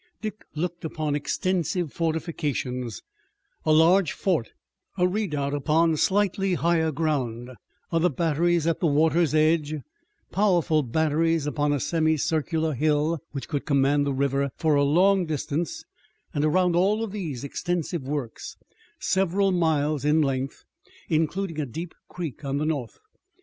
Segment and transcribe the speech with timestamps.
[0.19, 3.03] Dick looked upon extensive fortifications,
[3.67, 4.49] a large fort,
[4.97, 7.51] a redoubt upon slightly higher ground,
[7.91, 9.75] other batteries at the water's edge,
[10.31, 15.27] powerful batteries upon a semi circular hill which could command the river for a long
[15.27, 15.85] distance,
[16.33, 18.57] and around all of these extensive works,
[18.97, 20.63] several miles in length,
[21.09, 22.97] including a deep creek on the north.